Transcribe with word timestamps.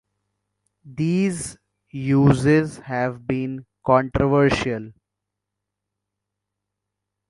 These 0.83 1.57
uses 1.91 2.77
have 2.79 3.27
been 3.27 3.67
controversial. 3.85 4.93